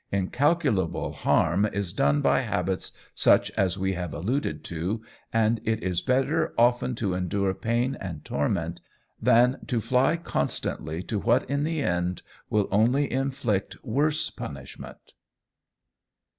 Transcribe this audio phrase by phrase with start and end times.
[0.11, 6.01] Incalculable harm is done by habits such as we have alluded to, and it is
[6.01, 8.81] better often to endure pain and torment,
[9.21, 15.13] than to fly constantly to what in the end will only inflict worse punishment.